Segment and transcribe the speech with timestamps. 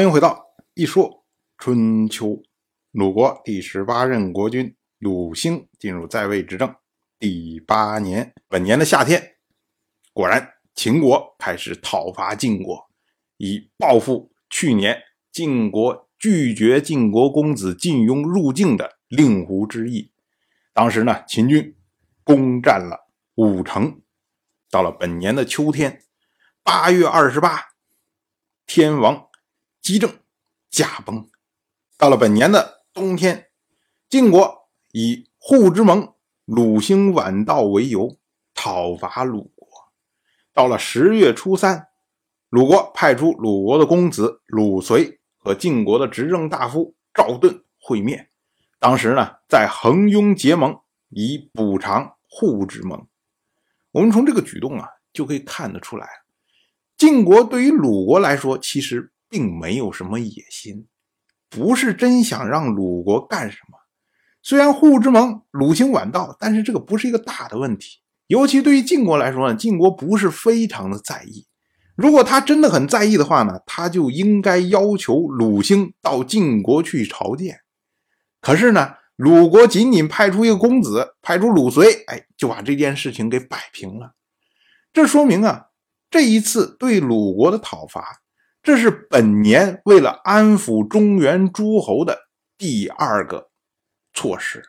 [0.00, 1.26] 欢迎回到一说
[1.58, 2.42] 春秋。
[2.90, 6.74] 鲁国第十八任国君鲁兴进入在位执政
[7.18, 9.36] 第八年，本年的夏天，
[10.14, 12.82] 果然秦国开始讨伐晋国，
[13.36, 14.98] 以报复去年
[15.30, 20.10] 晋国拒绝晋国公子晋雍入境的令狐之意。
[20.72, 21.76] 当时呢，秦军
[22.24, 24.00] 攻占了五城。
[24.70, 26.00] 到了本年的秋天，
[26.62, 27.66] 八月二十八，
[28.66, 29.26] 天王。
[29.90, 30.08] 姬政
[30.70, 31.28] 驾崩。
[31.98, 33.48] 到了本年的冬天，
[34.08, 38.16] 晋国以护之盟鲁兴晚道为由
[38.54, 39.66] 讨伐鲁国。
[40.52, 41.88] 到了十月初三，
[42.50, 48.30] 鲁国派出鲁国的公子鲁随和晋国的执政大夫赵盾会面。
[48.78, 50.78] 当时呢，在横雍结盟，
[51.08, 53.08] 以补偿护之盟。
[53.90, 56.08] 我们从这个举动啊，就可以看得出来，
[56.96, 59.10] 晋国对于鲁国来说，其实。
[59.30, 60.86] 并没有什么野心，
[61.48, 63.78] 不是真想让鲁国干什么。
[64.42, 68.00] 虽然护之盟鲁兴晚到，但是这个不是一个大的问题。
[68.26, 71.46] 尤其对于晋国来说呢，晋国不是非常的在意。
[71.96, 77.60] 如果他真的很在意的话呢，他就应该要求鲁兴到晋国去朝见。
[78.40, 84.14] 可是呢，鲁国仅仅派出一个公子，派出鲁随，哎，就把这件事情给摆平了。
[84.92, 85.66] 这说明啊，
[86.08, 88.22] 这一次对鲁国的讨伐。
[88.62, 93.48] 这是本年为了安抚中原诸侯的第二个
[94.12, 94.62] 措施。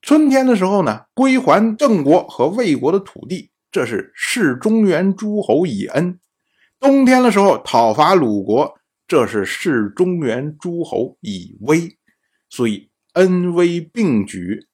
[0.00, 6.18] 春天的时候呢，归还郑国和魏国的土地，这是示中原诸侯以恩；
[6.80, 8.74] 冬天的时候讨伐鲁国，
[9.06, 11.96] 这是示中原诸侯以威。
[12.50, 14.66] 所以恩威并举，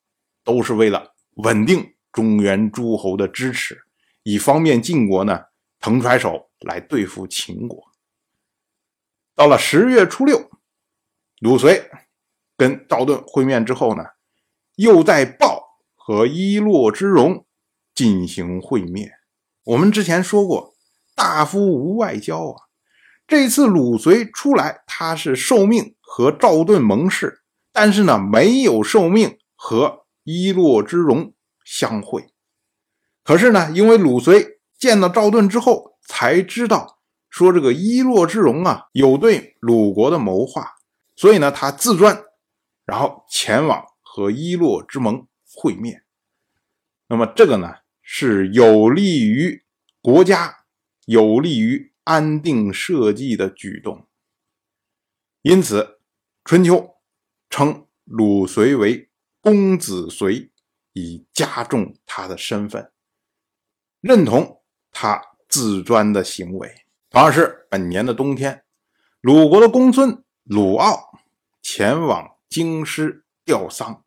[0.42, 3.78] 都是为了稳定中原诸侯的支持，
[4.22, 5.38] 以方便晋国呢
[5.78, 7.87] 腾出来手来对付秦国。
[9.38, 10.50] 到了十月初六，
[11.38, 11.88] 鲁随
[12.56, 14.02] 跟赵盾会面之后呢，
[14.74, 17.46] 又在鲍和伊洛之戎
[17.94, 19.12] 进行会面。
[19.62, 20.74] 我们之前说过，
[21.14, 22.62] 大夫无外交啊。
[23.28, 31.32] 这次鲁随出来，他是受命和赵盾盟誓，但是呢，没有受命和伊洛之戎
[31.64, 32.34] 相会。
[33.22, 36.97] 可是呢，因为鲁随见到赵盾之后，才知道。
[37.30, 40.76] 说这个伊洛之戎啊，有对鲁国的谋划，
[41.14, 42.24] 所以呢，他自专，
[42.84, 46.04] 然后前往和伊洛之盟会面。
[47.06, 49.64] 那么这个呢，是有利于
[50.00, 50.64] 国家、
[51.06, 54.06] 有利于安定社稷的举动。
[55.42, 56.00] 因此，
[56.44, 56.96] 春秋
[57.50, 59.08] 称鲁随为
[59.40, 60.50] 公子随，
[60.94, 62.90] 以加重他的身份，
[64.00, 66.74] 认同他自专的行为。
[67.10, 68.64] 同样是本年的冬天，
[69.22, 71.10] 鲁国的公孙鲁傲
[71.62, 74.04] 前往京师吊丧。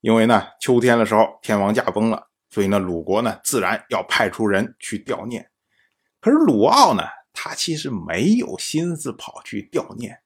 [0.00, 5.50] 因为呢，秋天的时候天王驾崩了，所以呢，鲁国呢自然要派出人去吊念。
[6.20, 7.02] 可是鲁傲呢，
[7.34, 10.20] 他其实没有心思跑去吊念，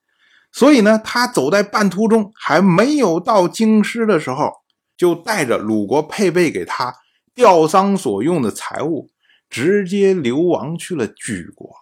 [0.52, 4.52] 所以呢，他走在半途中，还没有到京师的时候，
[4.96, 6.94] 就带着鲁国配备给他
[7.34, 9.10] 吊丧所用的财物，
[9.50, 11.81] 直接流亡去了莒国。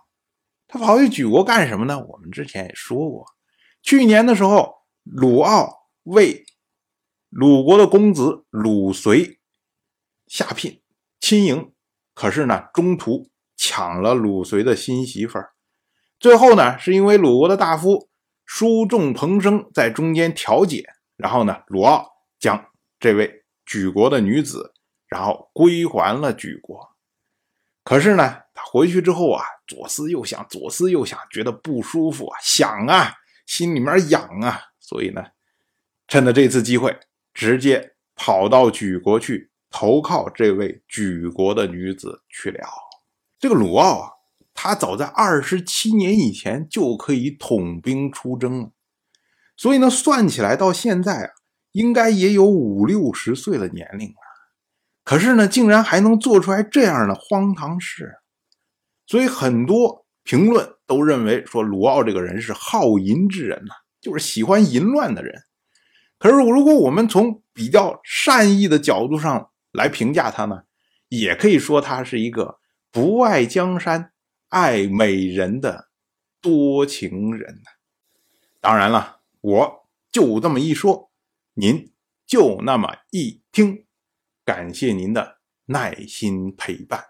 [0.72, 1.98] 他跑去举国干什么呢？
[1.98, 3.26] 我们之前也说过，
[3.82, 6.44] 去年的时候，鲁傲为
[7.28, 9.40] 鲁国的公子鲁随
[10.28, 10.80] 下聘
[11.18, 11.72] 亲迎，
[12.14, 15.54] 可是呢，中途抢了鲁随的新媳妇儿。
[16.20, 18.08] 最后呢，是因为鲁国的大夫
[18.46, 20.84] 叔仲彭生在中间调解，
[21.16, 22.08] 然后呢，鲁傲
[22.38, 22.70] 将
[23.00, 24.72] 这位举国的女子，
[25.08, 26.90] 然后归还了举国。
[27.82, 29.42] 可是呢，他回去之后啊。
[29.70, 33.14] 左思右想，左思右想，觉得不舒服啊，想啊，
[33.46, 35.22] 心里面痒啊，所以呢，
[36.08, 36.98] 趁着这次机会，
[37.32, 42.66] 直接跑到莒国去投靠这位莒国的女子去了。
[43.38, 44.10] 这个鲁傲啊，
[44.52, 48.72] 他早在二十七年以前就可以统兵出征了，
[49.56, 51.30] 所以呢，算起来到现在啊，
[51.70, 54.16] 应该也有五六十岁的年龄了。
[55.04, 58.16] 可是呢，竟然还能做出来这样的荒唐事。
[59.10, 65.34] 所以很多评论都认为说鲁奥这个人是好淫之人呐，就是喜欢淫乱的人。
[66.16, 70.62] 可是如果我们从比较善意的角度上来评价他呢，
[71.08, 72.60] 也可以说他是一个
[72.92, 74.12] 不爱江山
[74.48, 75.88] 爱美人的
[76.40, 77.70] 多情人呐。
[78.60, 81.10] 当然了，我就这么一说，
[81.54, 81.92] 您
[82.24, 83.86] 就那么一听，
[84.44, 87.09] 感谢您的耐心陪伴。